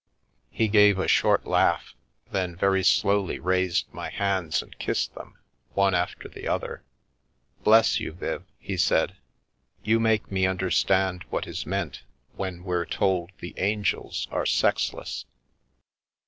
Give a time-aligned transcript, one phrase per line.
[0.49, 1.93] He gave a short laugh,
[2.31, 5.37] then very slowly raised my hands and kissed them,
[5.75, 6.81] one after the other."
[7.63, 9.17] Bless you, Viv," he said,"
[9.83, 12.01] you make me understand what is meant
[12.35, 15.25] when we're told the angels are sexless."